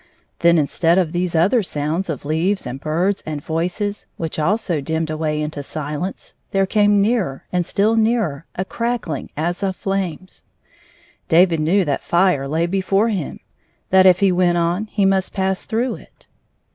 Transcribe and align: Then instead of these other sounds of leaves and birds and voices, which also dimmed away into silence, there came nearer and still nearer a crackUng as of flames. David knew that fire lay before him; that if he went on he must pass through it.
Then 0.39 0.57
instead 0.57 0.97
of 0.97 1.11
these 1.11 1.35
other 1.35 1.61
sounds 1.61 2.09
of 2.09 2.25
leaves 2.25 2.65
and 2.65 2.79
birds 2.79 3.21
and 3.23 3.39
voices, 3.39 4.07
which 4.17 4.39
also 4.39 4.81
dimmed 4.81 5.11
away 5.11 5.39
into 5.39 5.61
silence, 5.61 6.33
there 6.49 6.65
came 6.65 7.03
nearer 7.03 7.43
and 7.51 7.63
still 7.63 7.95
nearer 7.95 8.47
a 8.55 8.65
crackUng 8.65 9.29
as 9.37 9.61
of 9.61 9.75
flames. 9.75 10.43
David 11.29 11.59
knew 11.59 11.85
that 11.85 12.01
fire 12.03 12.47
lay 12.47 12.65
before 12.65 13.09
him; 13.09 13.41
that 13.91 14.07
if 14.07 14.21
he 14.21 14.31
went 14.31 14.57
on 14.57 14.87
he 14.87 15.05
must 15.05 15.33
pass 15.35 15.65
through 15.65 15.97
it. 15.97 16.25